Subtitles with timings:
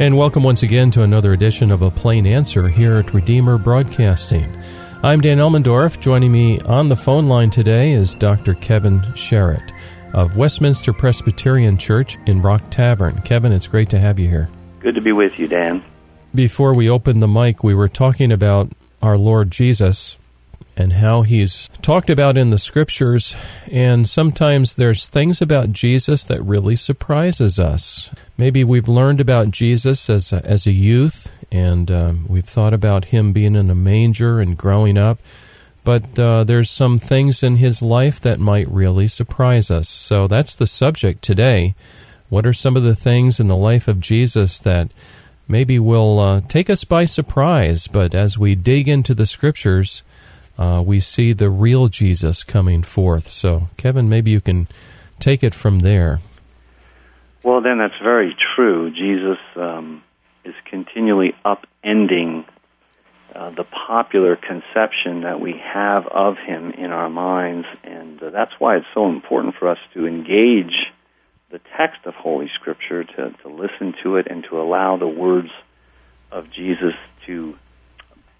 [0.00, 4.46] And welcome once again to another edition of A Plain Answer here at Redeemer Broadcasting.
[5.02, 5.98] I'm Dan Elmendorf.
[5.98, 8.54] Joining me on the phone line today is Dr.
[8.54, 9.72] Kevin Chiarot
[10.14, 13.22] of Westminster Presbyterian Church in Rock Tavern.
[13.22, 14.48] Kevin, it's great to have you here.
[14.78, 15.82] Good to be with you, Dan.
[16.32, 18.70] Before we opened the mic, we were talking about
[19.02, 20.16] our Lord Jesus
[20.76, 23.34] and how he's talked about in the scriptures
[23.68, 28.10] and sometimes there's things about Jesus that really surprises us.
[28.38, 33.06] Maybe we've learned about Jesus as a, as a youth and um, we've thought about
[33.06, 35.18] him being in a manger and growing up.
[35.82, 39.88] But uh, there's some things in his life that might really surprise us.
[39.88, 41.74] So that's the subject today.
[42.28, 44.90] What are some of the things in the life of Jesus that
[45.48, 47.88] maybe will uh, take us by surprise?
[47.88, 50.02] But as we dig into the scriptures,
[50.58, 53.28] uh, we see the real Jesus coming forth.
[53.28, 54.68] So, Kevin, maybe you can
[55.18, 56.20] take it from there.
[57.42, 58.90] Well, then that's very true.
[58.90, 60.02] Jesus um,
[60.44, 62.44] is continually upending
[63.34, 68.52] uh, the popular conception that we have of him in our minds, and uh, that's
[68.58, 70.74] why it's so important for us to engage
[71.50, 75.50] the text of Holy Scripture, to, to listen to it, and to allow the words
[76.32, 76.94] of Jesus
[77.26, 77.54] to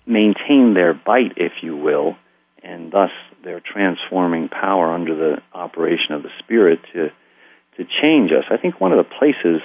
[0.07, 2.17] maintain their bite, if you will,
[2.63, 3.11] and thus
[3.45, 7.11] their transforming power under the operation of the Spirit to
[7.79, 8.45] to change us.
[8.51, 9.63] I think one of the places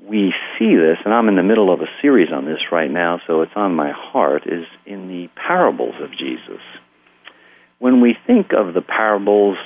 [0.00, 3.20] we see this, and I'm in the middle of a series on this right now,
[3.26, 6.62] so it's on my heart, is in the parables of Jesus.
[7.78, 9.58] When we think of the parables,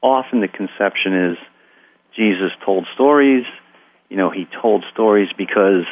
[0.00, 1.36] often the conception is
[2.16, 3.44] Jesus told stories.
[4.08, 5.84] You know, he told stories because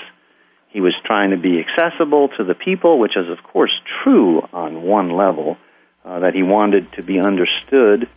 [0.68, 4.82] he was trying to be accessible to the people, which is, of course, true on
[4.82, 5.56] one level,
[6.04, 8.08] uh, that he wanted to be understood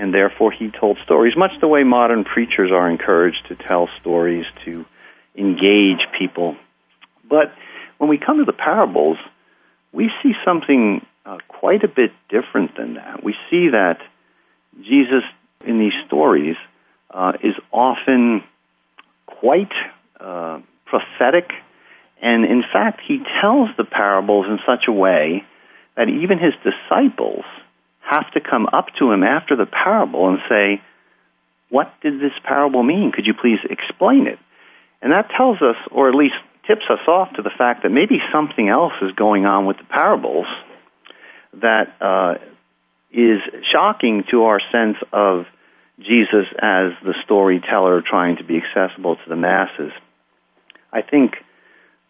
[0.00, 4.46] and therefore he told stories, much the way modern preachers are encouraged to tell stories
[4.64, 4.86] to
[5.36, 6.56] engage people.
[7.28, 7.52] But
[7.98, 9.18] when we come to the parables,
[9.92, 13.22] we see something uh, quite a bit different than that.
[13.22, 13.98] We see that
[14.82, 15.22] Jesus
[15.66, 16.56] in these stories
[17.10, 18.42] uh, is often
[19.26, 19.72] quite
[20.18, 21.50] uh, prophetic,
[22.22, 25.44] and in fact, he tells the parables in such a way
[25.96, 27.44] that even his disciples
[28.10, 30.82] have to come up to him after the parable and say,
[31.68, 33.12] What did this parable mean?
[33.14, 34.38] Could you please explain it?
[35.00, 36.34] And that tells us, or at least
[36.66, 39.84] tips us off to the fact that maybe something else is going on with the
[39.84, 40.46] parables
[41.54, 42.34] that uh,
[43.12, 43.40] is
[43.72, 45.46] shocking to our sense of
[45.98, 49.92] Jesus as the storyteller trying to be accessible to the masses.
[50.92, 51.34] I think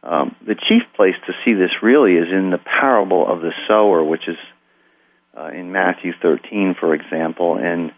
[0.03, 4.03] um, the chief place to see this really is in the parable of the sower,
[4.03, 4.37] which is
[5.37, 7.93] uh, in Matthew 13, for example, and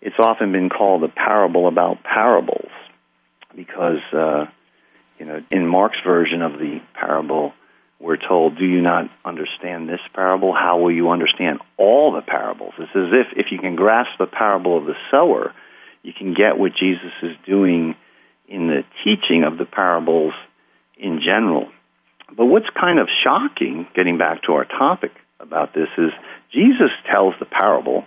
[0.00, 2.70] it's often been called a parable about parables
[3.54, 4.46] because, uh,
[5.18, 7.52] you know, in Mark's version of the parable,
[7.98, 10.54] we're told, Do you not understand this parable?
[10.54, 12.72] How will you understand all the parables?
[12.78, 15.52] It's as if if you can grasp the parable of the sower,
[16.02, 17.94] you can get what Jesus is doing
[18.48, 20.32] in the teaching of the parables
[20.96, 21.68] in general.
[22.34, 26.10] But what's kind of shocking, getting back to our topic about this, is
[26.52, 28.04] Jesus tells the parable,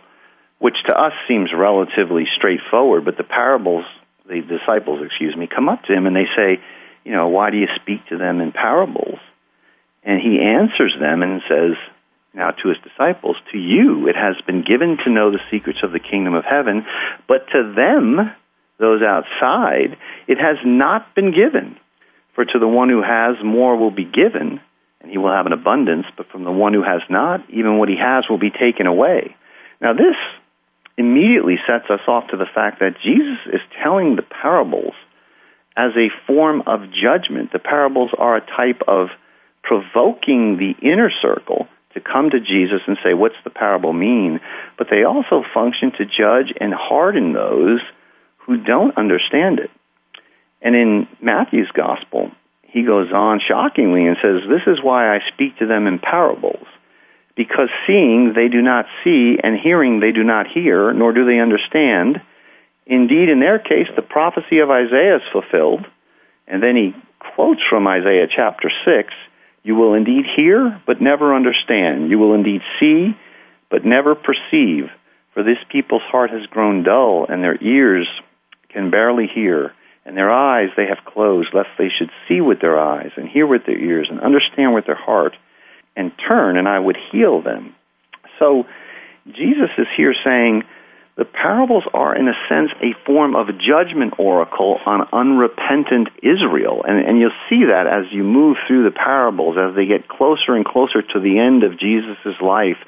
[0.60, 3.86] which to us seems relatively straightforward, but the parables,
[4.28, 6.62] the disciples, excuse me, come up to him and they say,
[7.04, 9.20] you know, why do you speak to them in parables?
[10.04, 11.76] And he answers them and says,
[12.34, 15.92] now to his disciples, to you it has been given to know the secrets of
[15.92, 16.86] the kingdom of heaven,
[17.28, 18.32] but to them,
[18.80, 19.98] those outside,
[20.28, 21.78] it has not been given.
[22.34, 24.60] For to the one who has, more will be given
[25.04, 27.90] and he will have an abundance, but from the one who has not, even what
[27.90, 29.36] he has will be taken away.
[29.82, 30.16] Now, this
[30.98, 34.94] immediately sets us off to the fact that Jesus is telling the parables
[35.76, 37.52] as a form of judgment.
[37.52, 39.10] The parables are a type of
[39.62, 44.40] provoking the inner circle to come to Jesus and say, What's the parable mean?
[44.78, 47.82] But they also function to judge and harden those
[48.38, 49.70] who don't understand it.
[50.62, 52.32] And in Matthew's gospel,
[52.74, 56.66] he goes on shockingly and says, This is why I speak to them in parables.
[57.38, 61.40] Because seeing they do not see, and hearing they do not hear, nor do they
[61.40, 62.20] understand.
[62.88, 65.86] Indeed, in their case, the prophecy of Isaiah is fulfilled.
[66.48, 66.96] And then he
[67.36, 69.14] quotes from Isaiah chapter 6
[69.62, 72.10] You will indeed hear, but never understand.
[72.10, 73.16] You will indeed see,
[73.70, 74.90] but never perceive.
[75.36, 78.08] For this people's heart has grown dull, and their ears
[78.70, 79.74] can barely hear
[80.06, 83.48] and their eyes they have closed, lest they should see with their eyes, and hear
[83.48, 85.36] with their ears, and understand with their heart,
[85.96, 87.76] and turn, and I would heal them.
[88.40, 88.66] So,
[89.28, 90.64] Jesus is here saying
[91.16, 96.84] the parables are, in a sense, a form of judgment oracle on unrepentant Israel.
[96.88, 100.56] And, and you'll see that as you move through the parables, as they get closer
[100.56, 102.82] and closer to the end of Jesus' life,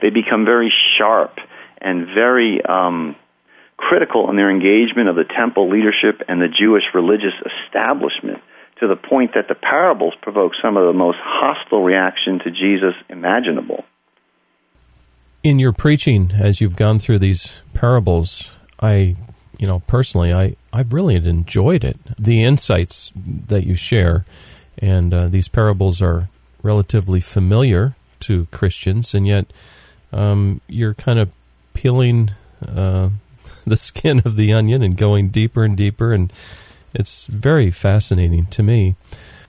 [0.00, 1.36] they become very sharp
[1.80, 3.16] and very um,
[3.76, 7.34] critical in their engagement of the temple leadership and the Jewish religious
[7.66, 8.40] establishment
[8.80, 12.94] to the point that the parables provoke some of the most hostile reaction to Jesus
[13.08, 13.84] imaginable.
[15.42, 19.16] In your preaching, as you've gone through these parables, I,
[19.58, 21.98] you know, personally, I, I've really enjoyed it.
[22.18, 24.24] The insights that you share,
[24.78, 26.28] and uh, these parables are
[26.62, 29.52] relatively familiar to Christians, and yet
[30.12, 31.30] um, you're kind of
[31.74, 32.30] peeling
[32.66, 33.10] uh,
[33.66, 36.32] the skin of the onion and going deeper and deeper, and
[36.92, 38.94] it's very fascinating to me.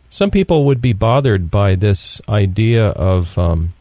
[0.10, 3.74] Some people would be bothered by this idea of um,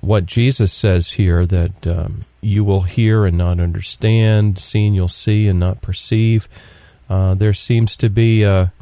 [0.00, 5.48] what Jesus says here that um, you will hear and not understand, seeing you'll see
[5.48, 6.48] and not perceive.
[7.08, 8.72] Uh, there seems to be a,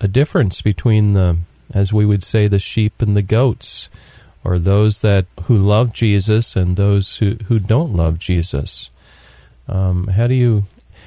[0.00, 1.38] a difference between the,
[1.74, 3.90] as we would say, the sheep and the goats,
[4.44, 8.90] or those that who love Jesus and those who, who don't love Jesus.
[9.68, 10.64] Um, how do you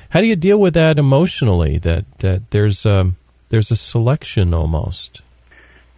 [0.10, 1.78] how do you deal with that emotionally?
[1.78, 3.18] That that there's a, um,
[3.50, 5.22] there's a selection almost.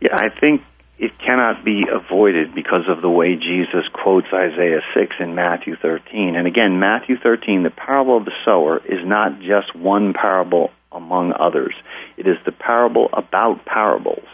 [0.02, 0.62] Yeah, I think
[1.00, 6.36] it cannot be avoided because of the way Jesus quotes Isaiah 6 in Matthew 13.
[6.36, 11.34] And again, Matthew 13, the parable of the sower, is not just one parable among
[11.40, 11.76] others.
[12.18, 14.26] It is the parable about parables.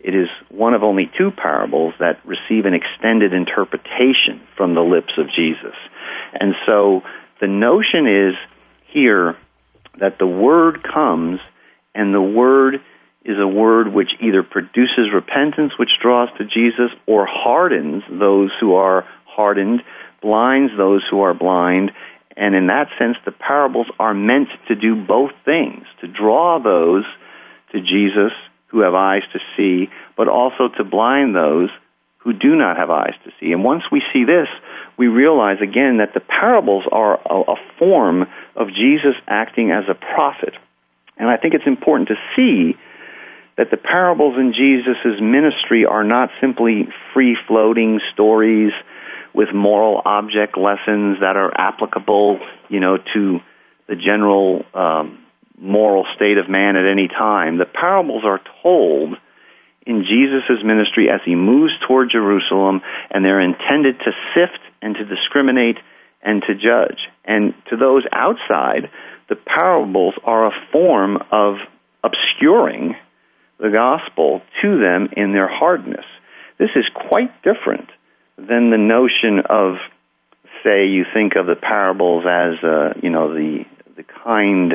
[0.00, 5.12] It is one of only two parables that receive an extended interpretation from the lips
[5.18, 5.76] of Jesus.
[6.32, 7.02] And so
[7.40, 8.34] the notion is
[8.92, 9.36] here
[9.98, 11.40] that the word comes
[11.94, 12.76] and the word
[13.24, 18.74] is a word which either produces repentance, which draws to Jesus, or hardens those who
[18.74, 19.82] are hardened,
[20.22, 21.92] blinds those who are blind.
[22.36, 27.04] And in that sense, the parables are meant to do both things to draw those
[27.72, 28.32] to Jesus
[28.68, 31.68] who have eyes to see, but also to blind those
[32.20, 33.52] who do not have eyes to see.
[33.52, 34.48] And once we see this,
[34.98, 38.26] we realize again that the parables are a, a form
[38.56, 40.54] of Jesus acting as a prophet.
[41.16, 42.76] And I think it's important to see
[43.56, 48.72] that the parables in Jesus' ministry are not simply free floating stories
[49.34, 53.40] with moral object lessons that are applicable, you know, to
[53.88, 55.18] the general um,
[55.58, 57.58] moral state of man at any time.
[57.58, 59.16] The parables are told
[59.86, 65.04] in Jesus' ministry as he moves toward Jerusalem, and they're intended to sift and to
[65.04, 65.76] discriminate
[66.22, 66.98] and to judge.
[67.24, 68.90] And to those outside,
[69.28, 71.56] the parables are a form of
[72.04, 72.94] obscuring
[73.58, 76.04] the gospel to them in their hardness.
[76.58, 77.88] This is quite different
[78.36, 79.76] than the notion of,
[80.62, 83.64] say, you think of the parables as, uh, you know, the
[83.96, 84.74] the kind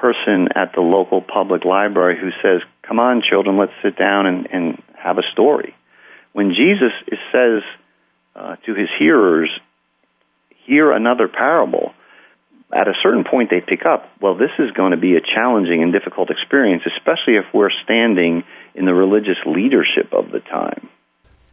[0.00, 4.48] person at the local public library who says, "Come on, children, let's sit down and,
[4.52, 5.74] and have a story."
[6.32, 6.92] When Jesus
[7.32, 7.62] says
[8.34, 9.50] uh, to his hearers,
[10.66, 11.94] "Hear another parable,"
[12.74, 15.82] at a certain point they pick up, well, this is going to be a challenging
[15.82, 18.42] and difficult experience, especially if we're standing
[18.74, 20.88] in the religious leadership of the time.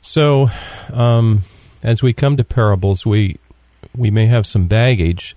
[0.02, 0.50] So,
[0.92, 1.42] um,
[1.84, 3.38] as we come to parables, we
[3.96, 5.36] we may have some baggage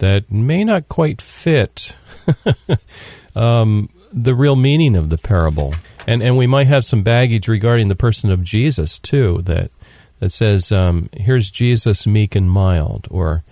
[0.00, 1.94] that may not quite fit
[3.36, 5.74] um, the real meaning of the parable,
[6.06, 9.40] and and we might have some baggage regarding the person of Jesus too.
[9.42, 9.70] That
[10.18, 13.44] that says, um, "Here's Jesus, meek and mild," or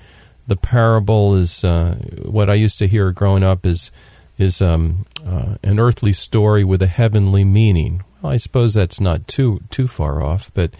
[0.47, 3.91] the parable is uh, what I used to hear growing up is
[4.39, 8.03] is um, uh, an earthly story with a heavenly meaning.
[8.23, 10.73] Well, I suppose that's not too too far off, but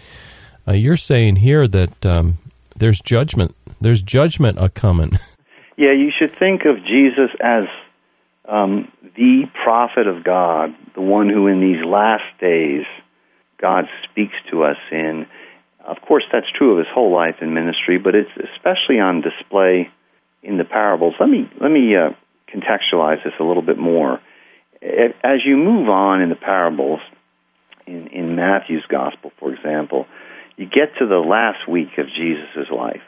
[0.67, 2.39] uh, you're saying here that um,
[2.75, 3.55] there's judgment.
[3.79, 5.17] There's judgment a coming.
[5.79, 7.63] Yeah, you should think of Jesus as
[8.43, 12.83] um, the prophet of God, the one who in these last days
[13.61, 15.25] God speaks to us in.
[15.85, 19.89] Of course, that's true of his whole life and ministry, but it's especially on display
[20.43, 21.13] in the parables.
[21.17, 22.09] Let me let me uh,
[22.53, 24.19] contextualize this a little bit more.
[24.83, 26.99] As you move on in the parables,
[27.87, 30.07] in, in Matthew's gospel, for example,
[30.57, 32.99] you get to the last week of Jesus' life.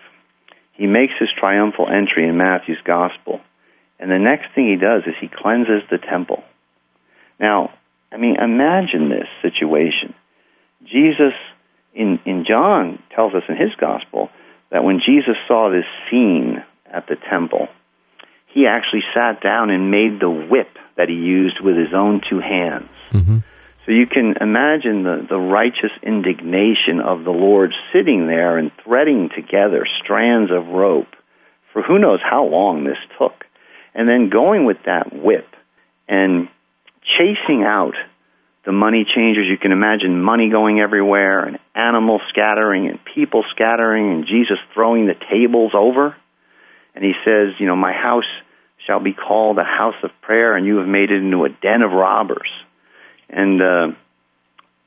[0.73, 3.41] He makes his triumphal entry in Matthew's gospel
[4.01, 6.43] and the next thing he does is he cleanses the temple.
[7.39, 7.71] Now,
[8.11, 10.15] I mean, imagine this situation.
[10.83, 11.33] Jesus,
[11.93, 14.31] in, in John, tells us in his gospel
[14.71, 17.67] that when Jesus saw this scene at the temple,
[18.47, 22.39] he actually sat down and made the whip that he used with his own two
[22.39, 22.89] hands.
[23.11, 23.37] Mm-hmm.
[23.85, 29.29] So you can imagine the, the righteous indignation of the Lord sitting there and threading
[29.35, 31.07] together strands of rope
[31.73, 33.45] for who knows how long this took.
[33.95, 35.47] And then going with that whip
[36.07, 36.47] and
[37.17, 37.93] chasing out
[38.65, 39.47] the money changers.
[39.49, 45.07] You can imagine money going everywhere and animals scattering and people scattering and Jesus throwing
[45.07, 46.15] the tables over.
[46.93, 48.29] And he says, You know, my house
[48.85, 51.81] shall be called a house of prayer, and you have made it into a den
[51.81, 52.49] of robbers.
[53.31, 53.87] And uh,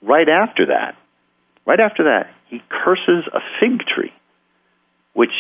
[0.02, 0.96] right after that,
[1.66, 4.12] right after that, he curses a fig tree,
[5.14, 5.32] which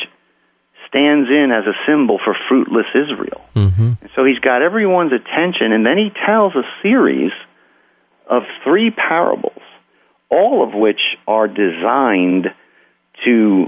[0.88, 3.44] stands in as a symbol for fruitless Israel.
[3.54, 3.92] Mm-hmm.
[4.16, 7.32] So he's got everyone's attention, and then he tells a series
[8.28, 9.62] of three parables,
[10.30, 12.46] all of which are designed
[13.24, 13.66] to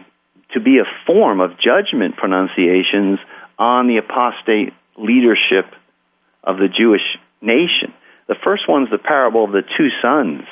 [0.54, 3.18] to be a form of judgment pronunciations
[3.58, 5.66] on the apostate leadership
[6.44, 7.02] of the Jewish
[7.42, 7.92] nation.
[8.28, 10.42] The first one's the parable of the two sons.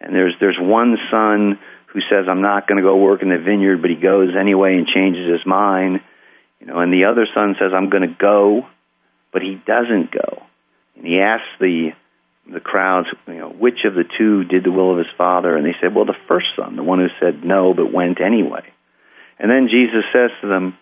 [0.00, 3.38] And there's there's one son who says, I'm not going to go work in the
[3.38, 6.00] vineyard, but he goes anyway and changes his mind.
[6.60, 8.66] You know, and the other son says, I'm going to go,
[9.32, 10.42] but he doesn't go.
[10.96, 11.90] And he asks the
[12.50, 15.56] the crowds, you know, which of the two did the will of his father?
[15.56, 18.66] And they said, well, the first son, the one who said no, but went anyway.
[19.38, 20.76] And then Jesus says to them,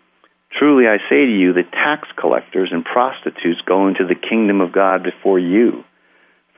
[0.59, 4.73] Truly I say to you the tax collectors and prostitutes go into the kingdom of
[4.73, 5.85] God before you.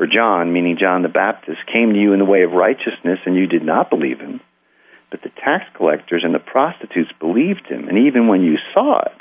[0.01, 3.37] For John, meaning John the Baptist, came to you in the way of righteousness, and
[3.37, 4.41] you did not believe him.
[5.11, 9.21] But the tax collectors and the prostitutes believed him, and even when you saw it,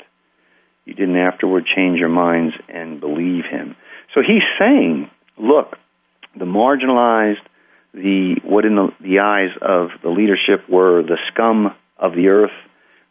[0.86, 3.76] you didn't afterward change your minds and believe him.
[4.14, 5.76] So he's saying, look,
[6.34, 7.44] the marginalized,
[7.92, 12.56] the what in the, the eyes of the leadership were the scum of the earth,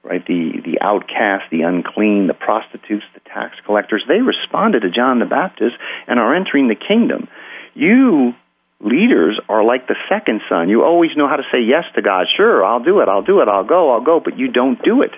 [0.02, 0.26] right?
[0.26, 4.04] The the outcast, the unclean, the prostitutes, the tax collectors.
[4.08, 5.76] They responded to John the Baptist
[6.08, 7.28] and are entering the kingdom.
[7.74, 8.34] You
[8.82, 10.70] leaders are like the second son.
[10.70, 12.28] You always know how to say yes to God.
[12.36, 13.10] Sure, I'll do it.
[13.10, 13.48] I'll do it.
[13.48, 13.92] I'll go.
[13.92, 14.20] I'll go.
[14.24, 15.12] But you don't do it.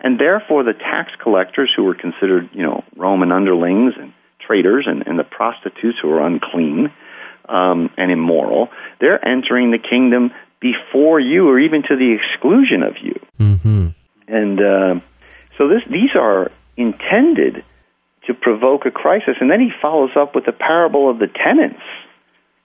[0.00, 4.12] And therefore, the tax collectors, who were considered, you know, Roman underlings and
[4.44, 6.92] traitors, and, and the prostitutes who are unclean
[7.48, 8.68] um, and immoral,
[9.00, 13.14] they're entering the kingdom before you, or even to the exclusion of you.
[13.38, 13.88] Mm-hmm.
[14.26, 15.00] And uh,
[15.58, 17.64] so this, these are intended
[18.26, 19.36] to provoke a crisis.
[19.40, 21.82] And then he follows up with the parable of the tenants.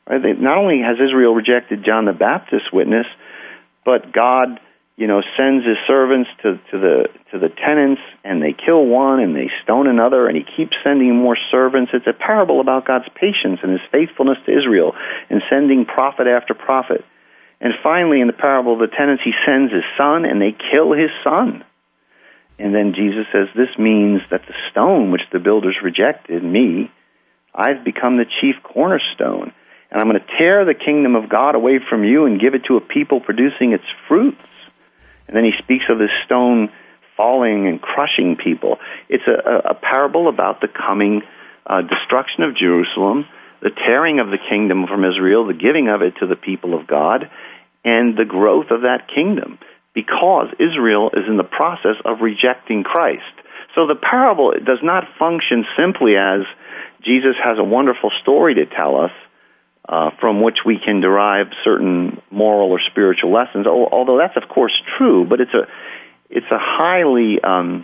[0.08, 0.22] Right?
[0.40, 3.06] Not only has Israel rejected John the Baptist's witness,
[3.84, 4.60] but God,
[4.96, 9.20] you know, sends his servants to, to the to the tenants, and they kill one
[9.20, 11.92] and they stone another, and he keeps sending more servants.
[11.94, 14.94] It's a parable about God's patience and his faithfulness to Israel,
[15.30, 17.04] and sending prophet after prophet.
[17.60, 20.94] And finally, in the parable of the tenants, he sends his son, and they kill
[20.94, 21.64] his son.
[22.60, 26.92] And then Jesus says, This means that the stone which the builders rejected, me,
[27.54, 29.54] I've become the chief cornerstone.
[29.90, 32.64] And I'm going to tear the kingdom of God away from you and give it
[32.68, 34.42] to a people producing its fruits.
[35.28, 36.70] And then he speaks of this stone
[37.16, 38.78] falling and crushing people.
[39.10, 41.22] It's a, a parable about the coming
[41.66, 43.26] uh, destruction of Jerusalem,
[43.62, 46.86] the tearing of the kingdom from Israel, the giving of it to the people of
[46.86, 47.30] God,
[47.84, 49.58] and the growth of that kingdom
[49.98, 53.34] because Israel is in the process of rejecting Christ.
[53.74, 56.42] So the parable does not function simply as
[57.04, 59.10] Jesus has a wonderful story to tell us
[59.90, 63.66] uh, from which we can derive certain moral or spiritual lessons.
[63.66, 65.66] Although that's of course true, but it's a
[66.30, 67.84] it's a highly um,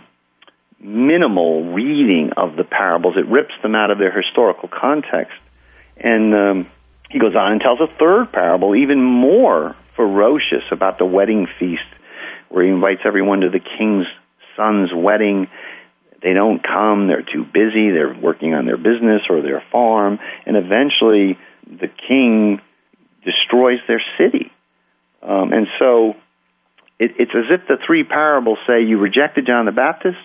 [0.78, 3.16] minimal reading of the parables.
[3.16, 5.34] It rips them out of their historical context,
[5.96, 6.70] and um,
[7.10, 11.86] he goes on and tells a third parable, even more ferocious, about the wedding feast,
[12.48, 14.06] where he invites everyone to the king's
[14.56, 15.48] son's wedding.
[16.22, 17.90] They don't come; they're too busy.
[17.90, 22.60] They're working on their business or their farm, and eventually the king
[23.24, 24.50] destroys their city.
[25.22, 26.14] Um, and so
[26.98, 30.18] it, it's as if the three parables say you rejected John the Baptist,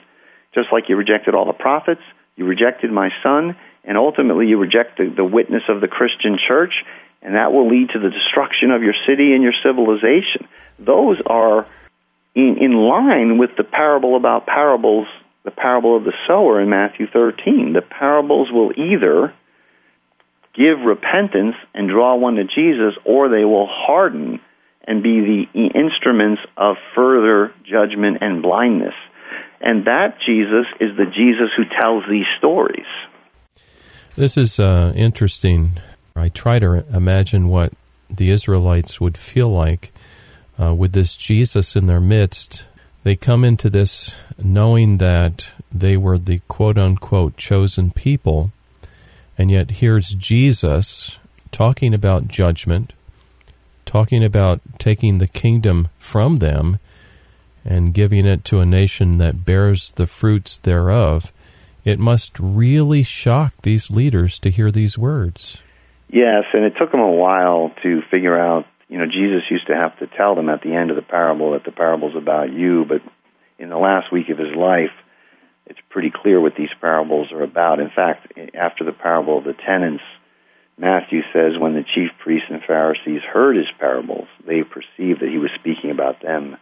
[0.54, 2.02] just like you rejected all the prophets,
[2.36, 6.74] you rejected my son, and ultimately you reject the, the witness of the Christian church,
[7.22, 10.48] and that will lead to the destruction of your city and your civilization.
[10.78, 11.68] Those are
[12.40, 15.08] in, in line with the parable about parables,
[15.44, 17.74] the parable of the sower in Matthew 13.
[17.74, 19.34] The parables will either
[20.56, 24.40] give repentance and draw one to Jesus, or they will harden
[24.88, 28.96] and be the instruments of further judgment and blindness.
[29.62, 32.88] And that Jesus is the Jesus who tells these stories.
[34.16, 35.72] This is uh, interesting.
[36.16, 37.74] I try to imagine what
[38.10, 39.92] the Israelites would feel like
[40.62, 42.66] uh, with this Jesus in their midst.
[43.04, 48.52] They come into this knowing that they were the quote unquote chosen people
[49.40, 51.18] and yet here's Jesus
[51.50, 52.92] talking about judgment,
[53.86, 56.78] talking about taking the kingdom from them,
[57.64, 61.32] and giving it to a nation that bears the fruits thereof,
[61.86, 65.62] it must really shock these leaders to hear these words.
[66.10, 68.66] Yes, and it took them a while to figure out.
[68.90, 71.52] You know, Jesus used to have to tell them at the end of the parable
[71.54, 73.02] that the parable's about you, but
[73.60, 74.92] in the last week of his life,
[75.68, 77.80] it's pretty clear what these parables are about.
[77.80, 80.04] In fact, after the parable of the tenants,
[80.80, 85.38] Matthew says when the chief priests and Pharisees heard his parables, they perceived that he
[85.38, 86.58] was speaking about them.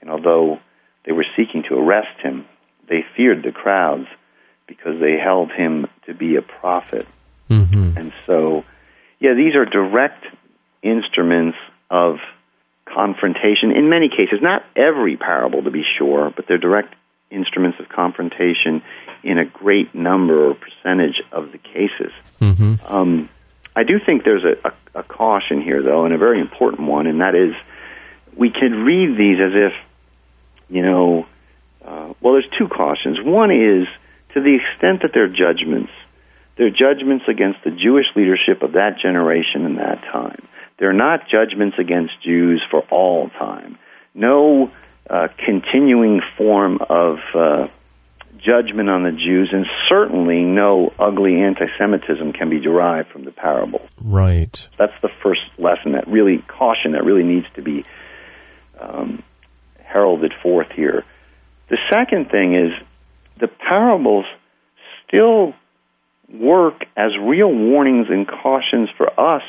[0.00, 0.58] And although
[1.04, 2.46] they were seeking to arrest him,
[2.88, 4.06] they feared the crowds
[4.66, 7.06] because they held him to be a prophet.
[7.50, 7.98] Mm-hmm.
[7.98, 8.64] And so,
[9.20, 10.24] yeah, these are direct
[10.82, 11.58] instruments
[11.90, 12.16] of
[12.84, 16.94] confrontation in many cases, not every parable to be sure, but they're direct
[17.30, 18.82] instruments of confrontation
[19.22, 22.12] in a great number or percentage of the cases.
[22.40, 22.74] Mm-hmm.
[22.86, 23.28] Um,
[23.76, 27.06] I do think there's a, a, a caution here, though, and a very important one,
[27.06, 27.54] and that is
[28.36, 29.72] we can read these as if,
[30.68, 31.26] you know,
[31.84, 33.18] uh, well, there's two cautions.
[33.20, 33.86] One is
[34.34, 35.90] to the extent that they're judgments,
[36.58, 40.46] they're judgments against the Jewish leadership of that generation and that time.
[40.78, 43.78] They're not judgments against Jews for all time.
[44.14, 44.70] No
[45.08, 47.68] uh, continuing form of uh,
[48.38, 53.30] judgment on the Jews, and certainly no ugly anti Semitism can be derived from the
[53.30, 53.88] parable.
[54.00, 54.68] Right.
[54.78, 57.84] That's the first lesson that really, caution that really needs to be
[58.80, 59.22] um,
[59.82, 61.04] heralded forth here.
[61.70, 62.72] The second thing is
[63.40, 64.24] the parables
[65.06, 65.54] still
[66.32, 69.42] work as real warnings and cautions for us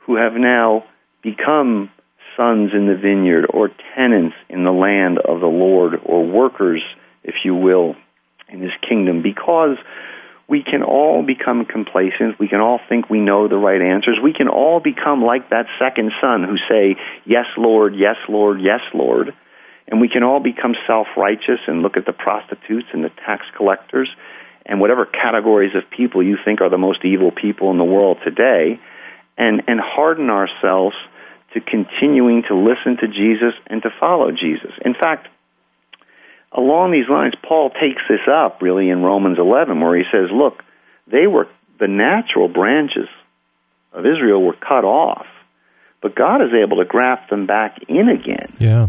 [0.00, 0.84] who have now
[1.22, 1.90] become
[2.36, 6.82] sons in the vineyard or tenants in the land of the Lord or workers,
[7.22, 7.94] if you will,
[8.48, 9.76] in his kingdom because
[10.48, 12.38] we can all become complacent.
[12.38, 14.18] We can all think we know the right answers.
[14.22, 18.80] We can all become like that second son who say, Yes, Lord, yes, Lord, yes,
[18.92, 19.32] Lord.
[19.88, 23.46] And we can all become self righteous and look at the prostitutes and the tax
[23.56, 24.08] collectors
[24.66, 28.18] and whatever categories of people you think are the most evil people in the world
[28.24, 28.80] today
[29.36, 30.94] and, and harden ourselves
[31.54, 34.72] to continuing to listen to Jesus and to follow Jesus.
[34.84, 35.28] In fact,
[36.52, 40.62] along these lines, Paul takes this up really in Romans 11, where he says, Look,
[41.06, 41.48] they were,
[41.78, 43.08] the natural branches
[43.92, 45.26] of Israel were cut off,
[46.00, 48.54] but God is able to graft them back in again.
[48.58, 48.88] Yeah.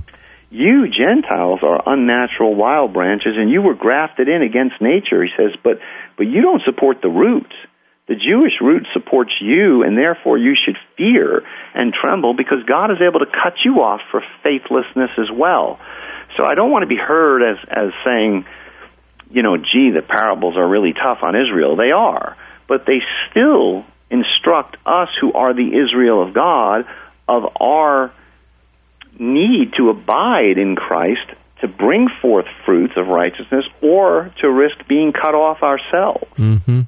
[0.54, 5.24] You Gentiles are unnatural wild branches, and you were grafted in against nature.
[5.24, 5.80] He says, but
[6.16, 7.56] but you don't support the roots.
[8.08, 11.42] The Jewish root supports you, and therefore you should fear
[11.74, 15.80] and tremble because God is able to cut you off for faithlessness as well.
[16.38, 18.46] So I don't want to be heard as, as saying,
[19.32, 21.76] you know, gee, the parables are really tough on Israel.
[21.78, 22.38] They are.
[22.68, 23.00] But they
[23.32, 26.86] still instruct us who are the Israel of God
[27.28, 28.14] of our
[29.20, 35.14] need to abide in Christ to bring forth fruits of righteousness or to risk being
[35.14, 36.30] cut off ourselves.
[36.38, 36.82] Mm-hmm.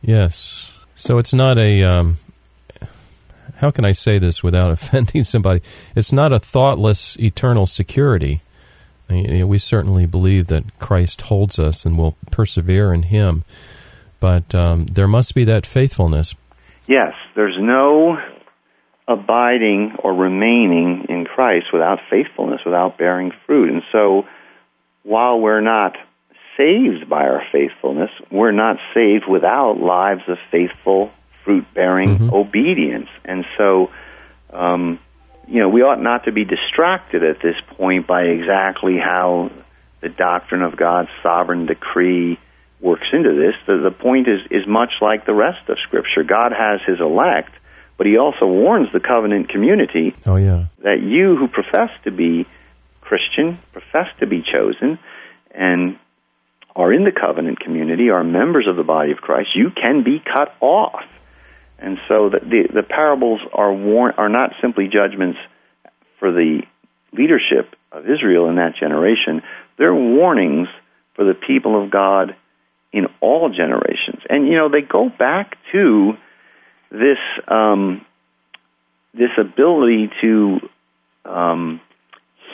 [0.00, 0.72] Yes.
[0.94, 1.82] So it's not a.
[1.82, 2.16] Um,
[3.56, 5.60] how can I say this without offending somebody?
[5.94, 8.42] It's not a thoughtless eternal security.
[9.08, 13.44] I mean, we certainly believe that Christ holds us and will persevere in Him,
[14.18, 16.34] but um, there must be that faithfulness.
[16.88, 18.16] Yes, there's no
[19.08, 23.70] abiding or remaining in Christ without faithfulness, without bearing fruit.
[23.70, 24.26] And so,
[25.04, 25.96] while we're not
[26.56, 31.12] saved by our faithfulness, we're not saved without lives of faithful,
[31.44, 32.32] fruit bearing Mhm.
[32.32, 33.08] obedience.
[33.24, 33.90] And so,
[34.52, 34.98] um,
[35.46, 39.50] you know, we ought not to be distracted at this point by exactly how
[40.00, 42.38] the doctrine of God's sovereign decree
[42.80, 43.54] works into this.
[43.66, 46.24] The, the point is, is much like the rest of Scripture.
[46.24, 47.52] God has His elect,
[47.96, 50.66] but He also warns the covenant community Oh, yeah.
[50.82, 52.46] that you who profess to be
[53.00, 54.98] Christian, profess to be chosen,
[55.52, 55.98] and
[56.74, 60.20] are in the covenant community, are members of the body of Christ, you can be
[60.20, 61.04] cut off.
[61.78, 65.38] And so the, the, the parables are, war- are not simply judgments
[66.18, 66.62] for the
[67.12, 69.42] leadership of Israel in that generation,
[69.78, 70.68] they're warnings
[71.14, 72.34] for the people of God
[72.92, 74.22] in all generations.
[74.28, 76.12] And, you know, they go back to
[76.90, 77.18] this,
[77.48, 78.04] um,
[79.14, 80.60] this ability to
[81.24, 81.80] um,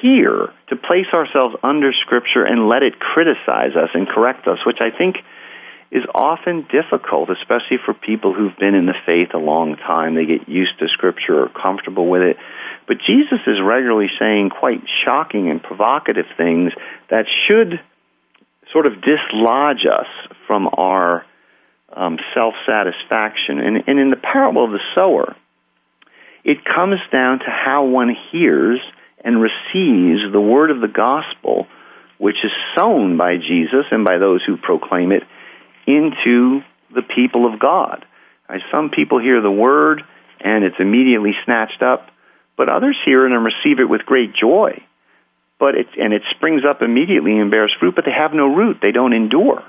[0.00, 4.78] hear, to place ourselves under Scripture and let it criticize us and correct us, which
[4.80, 5.16] I think
[5.92, 10.14] is often difficult, especially for people who've been in the faith a long time.
[10.14, 12.36] They get used to Scripture or comfortable with it.
[12.88, 16.72] But Jesus is regularly saying quite shocking and provocative things
[17.10, 17.78] that should
[18.72, 20.08] sort of dislodge us
[20.46, 21.26] from our
[21.94, 23.58] um, self satisfaction.
[23.58, 25.36] And, and in the parable of the sower,
[26.44, 28.80] it comes down to how one hears
[29.24, 31.66] and receives the word of the gospel,
[32.18, 35.22] which is sown by Jesus and by those who proclaim it,
[35.86, 36.60] into
[36.94, 38.04] the people of God.
[38.70, 40.02] Some people hear the word
[40.42, 42.08] and it's immediately snatched up,
[42.56, 44.82] but others hear it and receive it with great joy.
[45.58, 48.78] But it, and it springs up immediately and bears fruit, but they have no root.
[48.82, 49.62] They don't endure.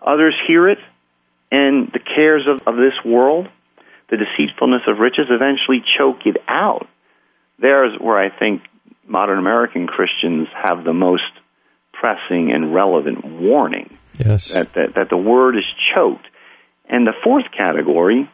[0.00, 0.78] Others hear it,
[1.50, 3.48] and the cares of, of this world,
[4.10, 6.86] the deceitfulness of riches, eventually choke it out.
[7.58, 8.62] There's where I think
[9.06, 11.22] modern American Christians have the most
[11.92, 13.98] pressing and relevant warning.
[14.18, 14.48] Yes.
[14.48, 16.26] That, that, that the word is choked.
[16.88, 18.28] And the fourth category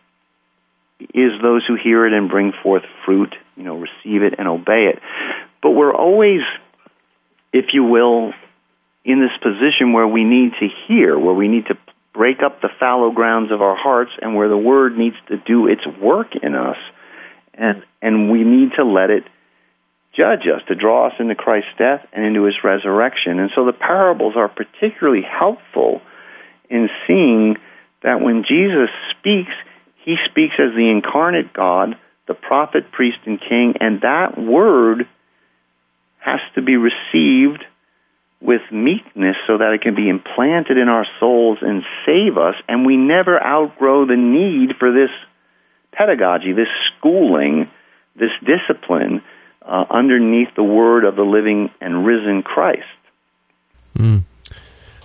[1.01, 4.93] is those who hear it and bring forth fruit, you know, receive it and obey
[4.93, 5.01] it.
[5.63, 6.41] But we're always,
[7.53, 8.33] if you will,
[9.05, 11.77] in this position where we need to hear, where we need to
[12.15, 15.67] break up the fallow grounds of our hearts, and where the Word needs to do
[15.67, 16.79] its work in us,
[17.53, 19.25] and and we need to let it
[20.17, 23.41] judge us, to draw us into Christ's death and into His resurrection.
[23.41, 26.01] And so the parables are particularly helpful
[26.71, 27.57] in seeing
[28.03, 29.53] that when Jesus speaks,
[30.05, 31.97] He speaks as the incarnate God,
[32.29, 35.09] the prophet, priest, and king, and that word
[36.21, 37.65] has to be received
[38.45, 42.85] with meekness so that it can be implanted in our souls and save us, and
[42.85, 45.09] we never outgrow the need for this
[45.93, 47.71] pedagogy, this schooling,
[48.15, 49.23] this discipline
[49.63, 52.83] uh, underneath the word of the living and risen Christ.
[53.97, 54.25] Mm.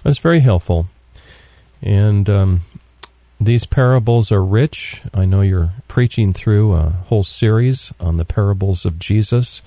[0.03, 0.87] That's very helpful.
[1.81, 2.61] And um,
[3.39, 5.01] these parables are rich.
[5.13, 9.61] I know you're preaching through a whole series on the parables of Jesus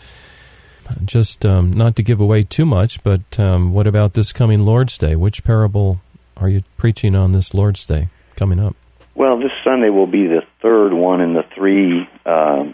[1.04, 4.98] just um, not to give away too much, but um, what about this coming Lord's
[4.98, 5.16] Day?
[5.16, 6.00] Which parable
[6.36, 8.76] are you preaching on this Lord's Day coming up?
[9.14, 12.72] Well, this Sunday will be the third one in the three uh,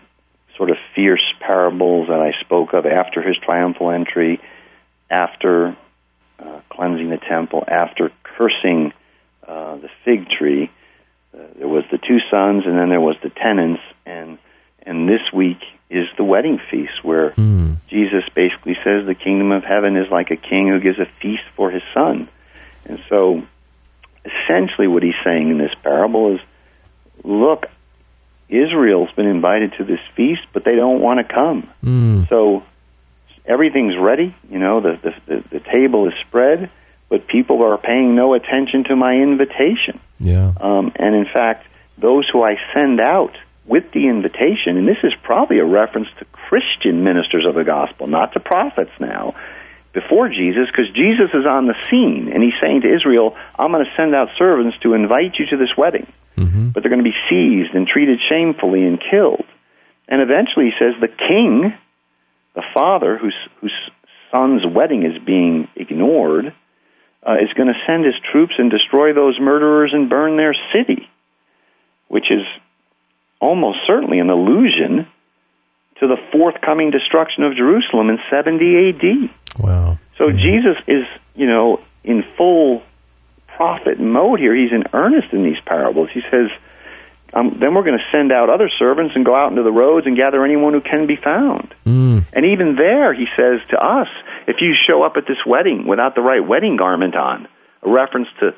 [0.56, 4.40] sort of fierce parables that I spoke of after his triumphal entry,
[5.10, 5.76] after
[6.38, 8.92] uh, cleansing the temple, after cursing
[9.46, 10.70] uh, the fig tree.
[11.34, 14.38] Uh, there was the two sons, and then there was the tenants, and
[14.82, 15.58] and this week
[15.90, 17.76] is the wedding feast, where mm.
[17.88, 21.44] Jesus basically says the kingdom of heaven is like a king who gives a feast
[21.56, 22.28] for his son.
[22.84, 23.42] And so,
[24.24, 26.40] essentially, what he's saying in this parable is
[27.24, 27.66] look,
[28.48, 31.70] Israel's been invited to this feast, but they don't want to come.
[31.82, 32.28] Mm.
[32.28, 32.64] So,
[33.46, 34.34] everything's ready.
[34.50, 36.70] You know, the, the, the, the table is spread,
[37.08, 40.00] but people are paying no attention to my invitation.
[40.20, 40.52] Yeah.
[40.60, 43.36] Um, and in fact, those who I send out
[43.68, 48.06] with the invitation, and this is probably a reference to Christian ministers of the gospel,
[48.06, 49.34] not to prophets now,
[49.92, 53.84] before Jesus, because Jesus is on the scene, and he's saying to Israel, I'm going
[53.84, 56.68] to send out servants to invite you to this wedding, mm-hmm.
[56.70, 59.44] but they're going to be seized and treated shamefully and killed.
[60.08, 61.74] And eventually he says, the king,
[62.54, 63.74] the father whose, whose
[64.30, 66.54] son's wedding is being ignored,
[67.26, 71.08] uh, is going to send his troops and destroy those murderers and burn their city,
[72.08, 72.44] which is
[73.40, 75.06] almost certainly an allusion
[76.00, 79.30] to the forthcoming destruction of Jerusalem in 70 AD.
[79.58, 79.98] Wow.
[80.16, 80.38] So mm-hmm.
[80.38, 82.82] Jesus is, you know, in full
[83.56, 84.54] prophet mode here.
[84.54, 86.08] He's in earnest in these parables.
[86.12, 86.50] He says,
[87.34, 90.06] um, then we're going to send out other servants and go out into the roads
[90.06, 91.74] and gather anyone who can be found.
[91.84, 92.24] Mm.
[92.32, 94.08] And even there, he says to us,
[94.46, 97.48] if you show up at this wedding without the right wedding garment on,
[97.82, 98.54] a reference to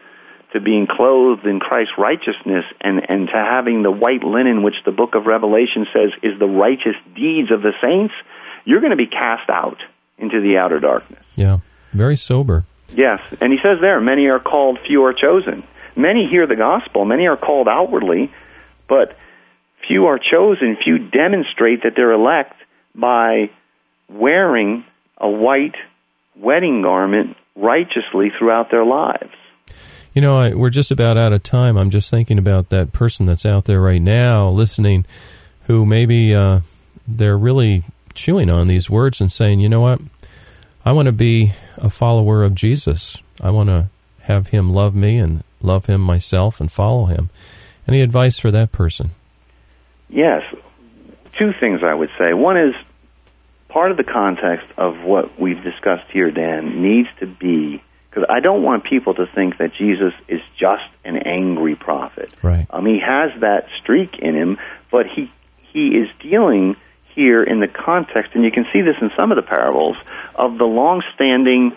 [0.52, 4.92] to being clothed in Christ's righteousness and, and to having the white linen, which the
[4.92, 8.14] book of Revelation says is the righteous deeds of the saints,
[8.64, 9.78] you're going to be cast out
[10.18, 11.24] into the outer darkness.
[11.36, 11.58] Yeah,
[11.92, 12.64] very sober.
[12.92, 15.62] Yes, and he says there, many are called, few are chosen.
[15.96, 18.32] Many hear the gospel, many are called outwardly,
[18.88, 19.16] but
[19.86, 22.54] few are chosen, few demonstrate that they're elect
[22.94, 23.50] by
[24.08, 24.84] wearing
[25.18, 25.76] a white
[26.36, 29.30] wedding garment righteously throughout their lives.
[30.12, 31.76] You know, I, we're just about out of time.
[31.76, 35.06] I'm just thinking about that person that's out there right now listening
[35.64, 36.60] who maybe uh,
[37.06, 40.00] they're really chewing on these words and saying, you know what?
[40.84, 43.18] I want to be a follower of Jesus.
[43.40, 43.88] I want to
[44.22, 47.30] have him love me and love him myself and follow him.
[47.86, 49.10] Any advice for that person?
[50.08, 50.42] Yes.
[51.38, 52.32] Two things I would say.
[52.32, 52.74] One is
[53.68, 58.40] part of the context of what we've discussed here, Dan, needs to be because I
[58.40, 62.34] don't want people to think that Jesus is just an angry prophet.
[62.42, 62.66] Right.
[62.70, 64.58] Um, he has that streak in him,
[64.90, 65.30] but he
[65.72, 66.76] he is dealing
[67.14, 69.96] here in the context, and you can see this in some of the parables
[70.34, 71.72] of the long-standing,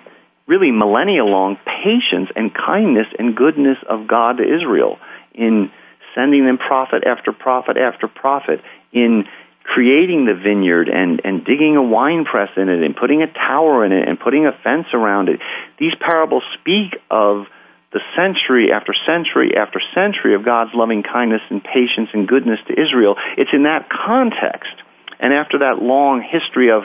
[0.47, 4.97] really millennia-long patience and kindness and goodness of God to Israel
[5.33, 5.71] in
[6.15, 9.25] sending them prophet after prophet after prophet in
[9.63, 13.85] creating the vineyard and, and digging a wine press in it and putting a tower
[13.85, 15.39] in it and putting a fence around it.
[15.79, 17.47] These parables speak of
[17.93, 22.73] the century after century after century of God's loving kindness and patience and goodness to
[22.73, 23.15] Israel.
[23.37, 24.73] It's in that context
[25.19, 26.83] and after that long history of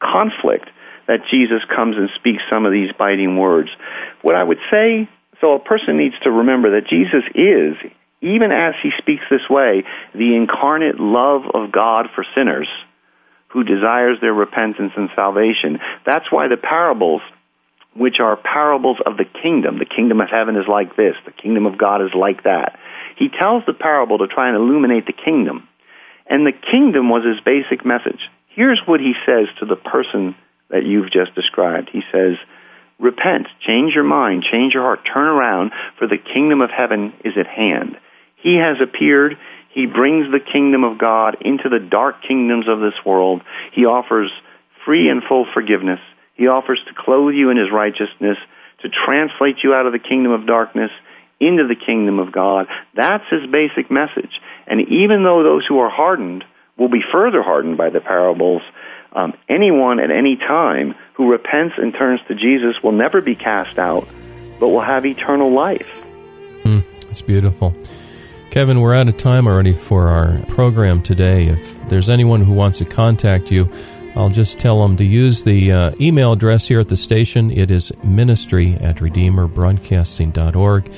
[0.00, 0.70] conflict
[1.06, 3.68] that Jesus comes and speaks some of these biting words.
[4.22, 5.08] What I would say,
[5.40, 7.74] so a person needs to remember that Jesus is,
[8.20, 12.68] even as he speaks this way, the incarnate love of God for sinners
[13.48, 15.78] who desires their repentance and salvation.
[16.04, 17.22] That's why the parables,
[17.94, 21.64] which are parables of the kingdom, the kingdom of heaven is like this, the kingdom
[21.64, 22.78] of God is like that.
[23.16, 25.66] He tells the parable to try and illuminate the kingdom.
[26.26, 28.20] And the kingdom was his basic message.
[28.48, 30.34] Here's what he says to the person
[30.68, 31.88] that you've just described.
[31.90, 32.36] He says,
[32.98, 37.34] Repent, change your mind, change your heart, turn around, for the kingdom of heaven is
[37.38, 37.96] at hand.
[38.42, 39.36] He has appeared.
[39.72, 43.42] He brings the kingdom of God into the dark kingdoms of this world.
[43.72, 44.30] He offers
[44.84, 46.00] free and full forgiveness.
[46.34, 48.38] He offers to clothe you in his righteousness,
[48.82, 50.90] to translate you out of the kingdom of darkness
[51.40, 52.66] into the kingdom of God.
[52.94, 54.40] That's his basic message.
[54.66, 56.44] And even though those who are hardened
[56.76, 58.62] will be further hardened by the parables,
[59.12, 63.78] um, anyone at any time who repents and turns to Jesus will never be cast
[63.78, 64.06] out,
[64.60, 65.88] but will have eternal life.
[66.64, 67.74] Mm, it's beautiful.
[68.50, 71.48] Kevin, we're out of time already for our program today.
[71.48, 73.70] If there's anyone who wants to contact you,
[74.16, 77.50] I'll just tell them to use the uh, email address here at the station.
[77.50, 80.90] It is ministry at redeemerbroadcasting.org.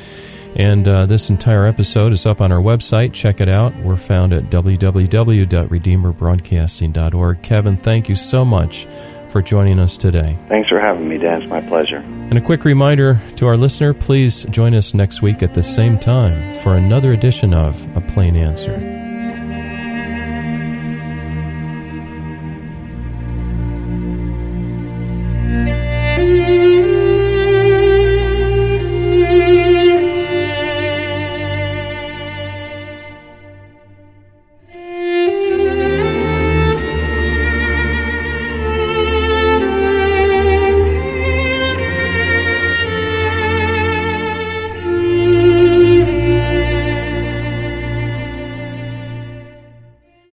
[0.54, 3.12] And uh, this entire episode is up on our website.
[3.12, 3.76] Check it out.
[3.78, 7.42] We're found at www.redeemerbroadcasting.org.
[7.42, 8.86] Kevin, thank you so much
[9.30, 10.36] for joining us today.
[10.48, 11.42] Thanks for having me, Dan.
[11.42, 11.98] It's my pleasure.
[11.98, 15.98] And a quick reminder to our listener please join us next week at the same
[15.98, 18.89] time for another edition of A Plain Answer.